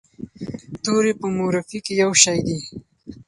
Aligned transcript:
توري 0.83 1.13
په 1.19 1.25
مورفي 1.35 1.79
کې 1.85 1.93
یو 2.01 2.11
شی 2.23 2.39
دي. 2.47 2.57